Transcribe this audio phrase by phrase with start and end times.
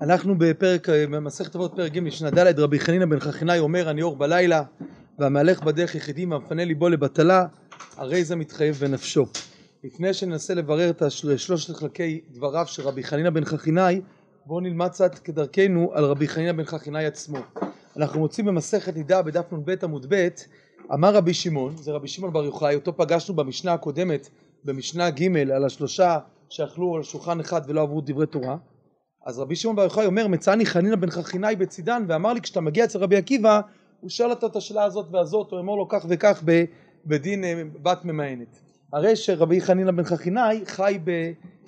[0.00, 4.16] אנחנו בפרק, במסכת אבות פרק ג' משנה ד' רבי חנינא בן חכינאי אומר אני אור
[4.16, 4.62] בלילה
[5.18, 7.46] והמהלך בדרך יחידים המפנה ליבו לבטלה
[7.96, 9.26] הרי זה מתחייב בנפשו.
[9.84, 11.02] לפני שננסה לברר את
[11.36, 14.00] שלושת חלקי דבריו של רבי חנינא בן חכינאי
[14.46, 17.38] בואו נלמד קצת כדרכנו על רבי חנינא בן חכינאי עצמו.
[17.96, 20.28] אנחנו מוצאים במסכת נידה בדף נ"ב עמוד ב'
[20.94, 24.28] אמר רבי שמעון זה רבי שמעון בר יוחאי אותו פגשנו במשנה הקודמת
[24.64, 26.18] במשנה ג' על השלושה
[26.48, 28.56] שאכלו על שולחן אחד ולא עברו דברי תורה
[29.28, 32.84] אז רבי שמעון בר יוחאי אומר מצאני חנינא בן חכינאי בצידן ואמר לי כשאתה מגיע
[32.84, 33.60] אצל רבי עקיבא
[34.00, 36.42] הוא שואל אותו את השאלה הזאת והזאת הוא אומר לו כך וכך
[37.06, 38.60] בדין אה, בת ממאנת
[38.92, 40.98] הרי שרבי חנינא בן חכינאי חי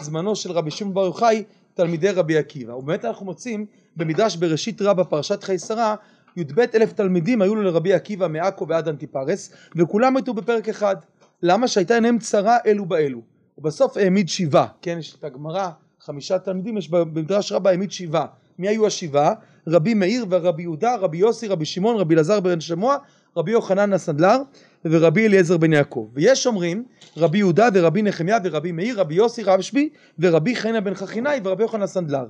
[0.00, 2.72] בזמנו של רבי שמעון בר יוחאי תלמידי רבי עקיבא.
[2.72, 3.66] ובאמת אנחנו מוצאים
[3.96, 5.94] במדרש בראשית רבה פרשת חיי שרה
[6.36, 10.96] י"ב אלף תלמידים היו לו לרבי עקיבא מעכו ועד אנטיפרס וכולם היו בפרק אחד.
[11.42, 11.68] למה?
[11.68, 13.20] שהייתה עיניהם צרה אלו באלו.
[13.58, 14.66] ובסוף העמיד שבעה.
[14.82, 18.26] כן יש את הגמרא חמישה תלמידים יש במדרש רבה העמיד שבעה.
[18.58, 19.34] מי היו השבעה?
[19.66, 22.96] רבי מאיר ורבי יהודה רבי יוסי רבי שמעון רבי אלעזר בן שמוע
[23.36, 24.36] רבי יוחנן הסנדלר
[24.84, 26.08] ורבי אליעזר בן יעקב.
[26.14, 26.84] ויש אומרים
[27.16, 29.88] רבי יהודה ורבי נחמיה ורבי מאיר רבי יוסי רבשבי
[30.18, 32.26] ורבי חנא בן חכינאי ורבי יוחנן הסנדלר.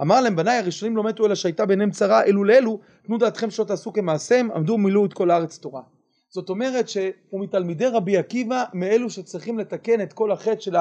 [0.00, 3.64] אמר להם בניי הראשונים לא מתו אלא שהייתה ביניהם צרה אלו לאלו תנו דעתכם שלא
[3.64, 5.82] תעשו כמעשיהם עמדו ומילאו את כל הארץ תורה.
[6.30, 10.76] זאת אומרת שהוא מתלמידי רבי עקיבא מאלו שצריכים לתקן את כל החטא של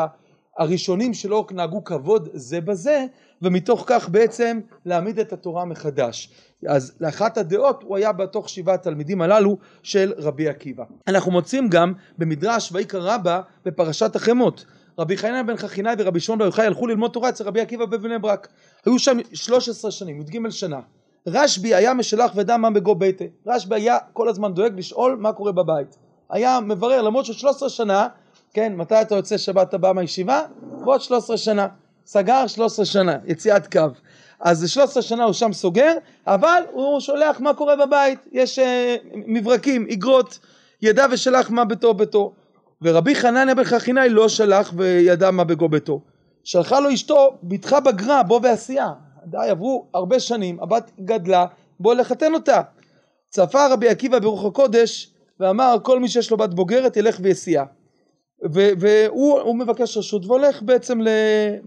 [0.57, 3.05] הראשונים שלא נהגו כבוד זה בזה
[3.41, 6.29] ומתוך כך בעצם להעמיד את התורה מחדש.
[6.67, 10.83] אז לאחת הדעות הוא היה בתוך שבעת התלמידים הללו של רבי עקיבא.
[11.07, 14.65] אנחנו מוצאים גם במדרש ויקרא רבה בפרשת החמות.
[14.99, 18.19] רבי חנינא בן חכינאי ורבי שמעון בר יוחאי הלכו ללמוד תורה אצל רבי עקיבא בבני
[18.19, 18.47] ברק.
[18.85, 20.79] היו שם 13 שנים י"ג שנה.
[21.27, 25.51] רשב"י היה משלח ודע מה בגו ביתה רשב"י היה כל הזמן דואג לשאול מה קורה
[25.51, 25.97] בבית.
[26.29, 28.07] היה מברר למרות ש-13 שנה
[28.53, 30.41] כן מתי אתה יוצא שבת הבאה מהישיבה?
[30.83, 31.67] בעוד 13 שנה.
[32.05, 33.79] סגר 13 שנה יציאת קו.
[34.39, 35.93] אז 13 שנה הוא שם סוגר
[36.27, 38.19] אבל הוא שולח מה קורה בבית.
[38.31, 38.63] יש uh,
[39.13, 40.39] מברקים אגרות
[40.81, 42.33] ידע ושלח מה ביתו ביתו
[42.81, 46.01] ורבי חנניה בן חכינאי לא שלח וידע מה בגו ביתו
[46.43, 48.91] שלחה לו אשתו בתך בגרה בוא ועשייה
[49.25, 51.45] די עברו הרבה שנים הבת גדלה
[51.79, 52.61] בוא לחתן אותה.
[53.29, 57.63] צפה רבי עקיבא ברוח הקודש ואמר כל מי שיש לו בת בוגרת ילך ויסיע
[58.51, 61.07] והוא מבקש רשות והולך בעצם ל...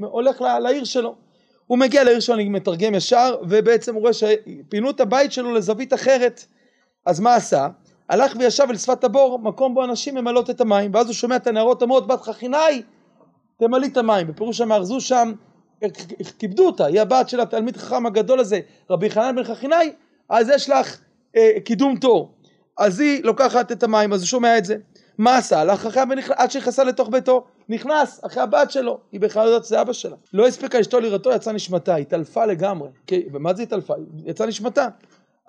[0.01, 1.15] הולך לעיר שלו.
[1.67, 5.95] הוא מגיע לעיר שלו אני מתרגם ישר ובעצם הוא רואה שפינו את הבית שלו לזווית
[5.95, 6.45] אחרת.
[7.07, 7.69] אז מה עשה?
[8.09, 11.47] הלך וישב אל שפת הבור מקום בו אנשים ממלאות את המים ואז הוא שומע את
[11.47, 12.83] הנערות אומרות בת חכינאי
[13.59, 14.27] תמלאי את המים.
[14.27, 15.33] בפירוש הם ארזו שם
[16.39, 18.61] כיבדו אותה היא הבת של התלמיד החכם הגדול הזה
[18.91, 19.93] רבי חנן בן חכינאי
[20.29, 20.99] אז יש לך
[21.37, 22.33] אה, קידום תור.
[22.79, 24.77] אז היא לוקחת את המים אז הוא שומע את זה
[25.19, 25.61] מה עשה?
[25.61, 26.05] הלך אחריה
[26.37, 30.17] עד שנכנסה לתוך ביתו נכנס אחרי הבת שלו היא בכלל לא יודעת שזה אבא שלה.
[30.33, 32.89] לא הספיקה אשתו לראותו יצאה נשמתה התעלפה לגמרי.
[33.33, 33.95] ומה זה התעלפה?
[34.25, 34.89] יצאה נשמתה.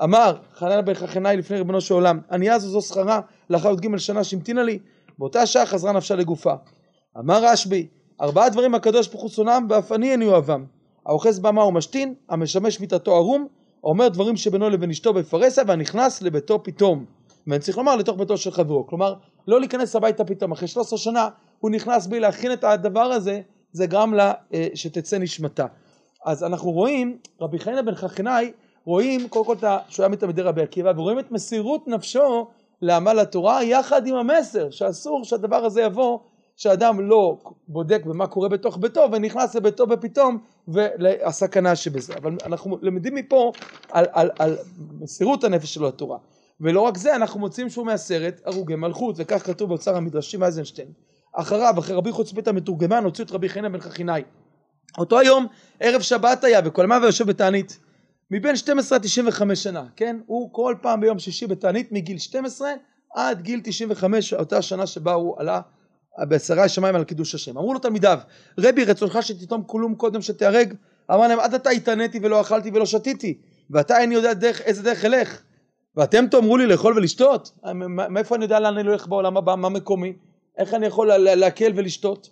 [0.03, 4.23] אמר חנן בן חכנאי לפני ריבונו של עולם ענייה הזו זו שכרה לאחר י"ג שנה
[4.23, 4.79] שהמתינה לי
[5.17, 6.53] באותה שעה חזרה נפשה לגופה.
[7.19, 7.87] אמר רשב"י
[8.21, 10.65] ארבעה דברים הקדוש ברוך הוא שונאם ואף אני איני אוהבם.
[11.05, 13.47] האוחז במה ומשתין המשמש מיתתו ערום
[13.83, 17.05] האומר דברים שבינו לבין אשתו בפרסה והנכנס לביתו פתאום.
[17.47, 18.87] ואני צריך לומר לתוך ביתו של חברו.
[18.87, 19.13] כלומר
[19.47, 20.51] לא להיכנס הביתה פתאום.
[20.51, 23.41] אחרי 13 שנה הוא נכנס בי להכין את הדבר הזה
[23.71, 25.65] זה גרם לה אה, שתצא נשמתה.
[26.25, 28.51] אז אנחנו רואים רבי חנינא בן חכינאי
[28.85, 29.55] רואים קודם כל
[29.89, 32.47] שהוא היה מתלמידי רבי עקיבא ורואים את מסירות נפשו
[32.81, 36.19] לעמל התורה יחד עם המסר שאסור שהדבר הזה יבוא
[36.55, 37.37] שאדם לא
[37.67, 40.37] בודק במה קורה בתוך ביתו ונכנס לביתו בפתאום
[40.67, 42.13] והסכנה שבזה.
[42.13, 43.51] אבל אנחנו למדים מפה
[43.91, 44.57] על, על, על
[44.99, 46.17] מסירות הנפש שלו לתורה
[46.61, 50.87] ולא רק זה אנחנו מוצאים שהוא מהסרט הרוגי מלכות וכך כתוב באוצר המדרשים אייזנשטיין.
[51.33, 54.23] אחריו אחרי רבי חוץ בית המתורגמן הוציאו את רבי חנין בן חכינאי.
[54.97, 55.47] אותו היום
[55.79, 57.79] ערב שבת היה וכל מה ויושב בתענית
[58.31, 60.17] מבין 12 עד 95 שנה כן?
[60.25, 62.71] הוא כל פעם ביום שישי בתענית מגיל 12
[63.15, 65.61] עד גיל 95 אותה שנה שבה הוא עלה
[66.17, 67.57] בעשרה שמיים על קידוש השם.
[67.57, 68.19] אמרו לו תלמידיו
[68.59, 70.73] רבי רצונך שתתום כלום קודם שתיהרג?
[71.11, 73.37] אמר להם עד עתה התעניתי ולא אכלתי ולא שתיתי
[73.69, 75.41] ועתה איני יודע דרך, איזה דרך אלך
[75.97, 77.51] ואתם תאמרו לי לאכול ולשתות?
[78.09, 79.55] מאיפה אני יודע לאן אני הולך בעולם הבא?
[79.55, 80.13] מה מקומי?
[80.57, 82.29] איך אני יכול להקל ולשתות?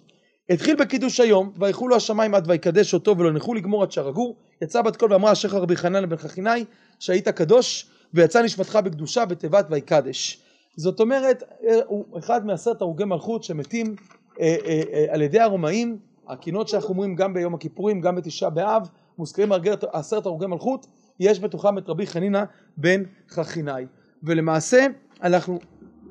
[0.49, 4.81] התחיל בקידוש היום, ויחולו לו השמיים עד ויקדש אותו ולא נחו לגמור עד שהרגו, יצא
[4.81, 6.65] בת קול ואמרה אשריך רבי חנן בן חכינאי
[6.99, 10.41] שהיית קדוש ויצא נשמתך בקדושה בתיבת ויקדש.
[10.77, 11.43] זאת אומרת,
[11.85, 13.95] הוא אחד מעשרת הרוגי מלכות שמתים
[14.41, 15.97] אה, אה, אה, על ידי הרומאים,
[16.27, 19.51] הקינות שאנחנו אומרים גם ביום הכיפורים, גם בתשעה באב, מוזכרים
[19.91, 20.87] עשרת הרוגי מלכות,
[21.19, 22.43] יש בתוכם את רבי חנינא
[22.77, 23.85] בן חכינאי.
[24.23, 24.85] ולמעשה
[25.23, 25.59] אנחנו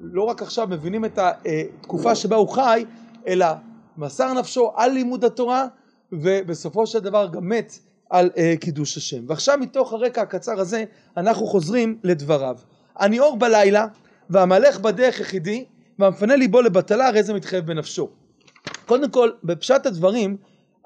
[0.00, 2.84] לא רק עכשיו מבינים את התקופה שבה הוא חי,
[3.26, 3.46] אלא
[3.96, 5.66] מסר נפשו על לימוד התורה
[6.12, 7.78] ובסופו של דבר גם מת
[8.10, 9.24] על אה, קידוש השם.
[9.26, 10.84] ועכשיו מתוך הרקע הקצר הזה
[11.16, 12.56] אנחנו חוזרים לדבריו.
[13.00, 13.86] אני אור בלילה
[14.30, 15.64] והמלך בדרך יחידי
[15.98, 18.08] והמפנה ליבו לבטלה הרי זה מתחייב בנפשו.
[18.86, 20.36] קודם כל בפשט הדברים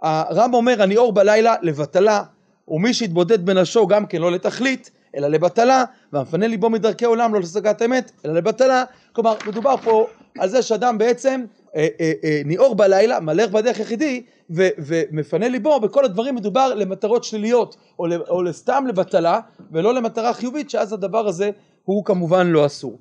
[0.02, 2.24] הרב אומר אני אור בלילה לבטלה
[2.70, 7.82] ומי שיתבודד בנפשו גם כן לא לתכלית אלא לבטלה והמפנה ליבו מדרכי עולם לא להשגת
[7.82, 8.84] אמת אלא לבטלה.
[9.12, 10.06] כלומר מדובר פה
[10.38, 11.44] על זה שאדם בעצם
[11.76, 17.24] אה, אה, אה, ניאור בלילה מלך בדרך יחידי ו, ומפנה ליבו בכל הדברים מדובר למטרות
[17.24, 19.40] שליליות או, או לסתם לבטלה
[19.72, 21.50] ולא למטרה חיובית שאז הדבר הזה
[21.84, 22.98] הוא כמובן לא אסור.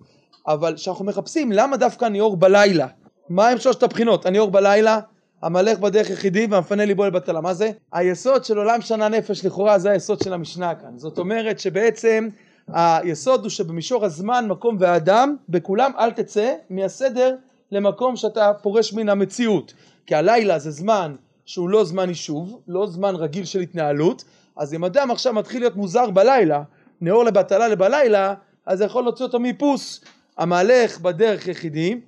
[0.48, 2.88] אבל כשאנחנו מחפשים למה דווקא ניאור בלילה
[3.30, 4.26] מה הם שלושת הבחינות?
[4.26, 5.00] הניאור בלילה
[5.42, 7.72] המלך בדרך יחידי והמפנה ליבו לבטלה מה זה?
[7.92, 10.98] היסוד של עולם שנה נפש לכאורה זה היסוד של המשנה כאן.
[10.98, 12.28] זאת אומרת שבעצם
[12.68, 17.36] היסוד הוא שבמישור הזמן מקום ואדם בכולם אל תצא מהסדר
[17.72, 19.74] למקום שאתה פורש מן המציאות.
[20.06, 24.24] כי הלילה זה זמן שהוא לא זמן יישוב לא זמן רגיל של התנהלות.
[24.56, 26.64] אז אם אדם עכשיו מתחיל להיות מוזר בלילה
[27.02, 28.34] נאור לבטלה לבלילה
[28.66, 30.02] אז זה יכול להוציא אותו מאיפוס
[30.38, 32.00] המהלך בדרך יחידי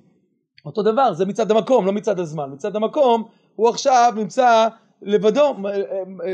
[0.66, 2.50] אותו דבר זה מצד המקום לא מצד הזמן.
[2.52, 3.24] מצד המקום
[3.56, 4.68] הוא עכשיו נמצא
[5.02, 5.54] לבדו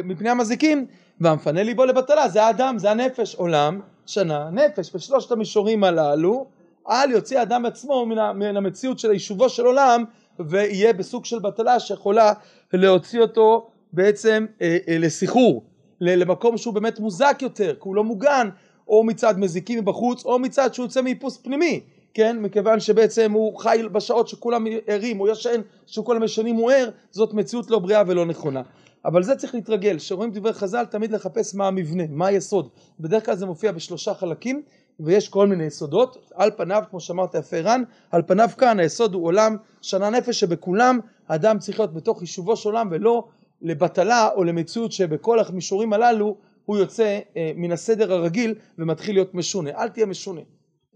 [0.05, 0.87] מפני המזיקים
[1.21, 2.29] והמפנה ליבו לבטלה.
[2.29, 4.95] זה האדם זה הנפש עולם שנה נפש.
[4.95, 6.47] בשלושת המישורים הללו
[6.91, 10.05] אל יוציא האדם עצמו מן המציאות של יישובו של עולם
[10.41, 12.33] ויהיה בסוג של בטלה שיכולה
[12.73, 15.65] להוציא אותו בעצם אה, אה, לסחרור
[16.01, 18.49] למקום שהוא באמת מוזק יותר כי הוא לא מוגן
[18.89, 21.81] או מצד מזיקים מבחוץ או מצד שהוא יוצא מאיפוס פנימי
[22.17, 27.35] כן מכיוון שבעצם הוא חי בשעות שכולם ערים הוא ישן שכולם ישנים הוא ער זאת
[27.35, 28.63] מציאות לא בריאה ולא נכונה.
[29.05, 32.69] אבל זה צריך להתרגל שרואים דברי חז"ל תמיד לחפש מה המבנה מה היסוד.
[33.01, 34.63] בדרך כלל זה מופיע בשלושה חלקים
[35.01, 36.31] ויש כל מיני יסודות.
[36.35, 40.99] על פניו כמו שאמרת יפה רן על פניו כאן היסוד הוא עולם שנה נפש שבכולם
[41.29, 43.25] האדם צריך להיות בתוך יישובו של עולם ולא
[43.63, 49.71] לבטלה או למציאות שבכל המישורים הללו הוא יוצא אה, מן הסדר הרגיל ומתחיל להיות משונה.
[49.71, 50.41] אל תהיה משונה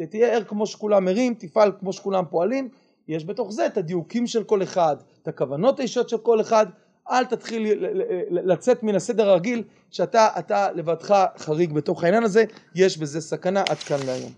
[0.06, 2.68] תהיה ער כמו שכולם ערים תפעל כמו שכולם פועלים.
[3.08, 6.66] יש בתוך זה את הדיוקים של כל אחד את הכוונות האישיות של כל אחד.
[7.10, 7.84] אל תתחיל
[8.30, 12.44] לצאת מן הסדר הרגיל שאתה אתה לבדך חריג בתוך העניין הזה.
[12.74, 14.32] יש בזה סכנה עד כאן להיום